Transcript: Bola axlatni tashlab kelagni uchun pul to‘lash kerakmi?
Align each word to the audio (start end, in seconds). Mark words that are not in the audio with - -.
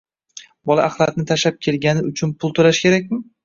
Bola 0.71 0.87
axlatni 0.93 1.27
tashlab 1.33 1.61
kelagni 1.67 2.05
uchun 2.13 2.35
pul 2.41 2.59
to‘lash 2.61 2.85
kerakmi? 2.91 3.25